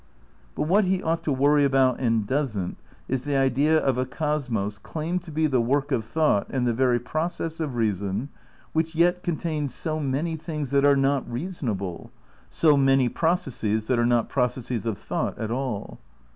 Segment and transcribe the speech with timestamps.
[0.55, 4.79] But what he ought to worry about and doesn't is the idea of a cosmos
[4.79, 8.29] claimed to be the "work of thought" and the very process of reason,
[8.73, 12.09] which yet contains so many things that are not reasonable,
[12.49, 15.99] so may processes that are not processes of thought at all.